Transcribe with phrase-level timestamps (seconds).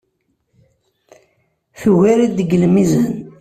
[1.79, 3.13] Tugar-it deg lmizan.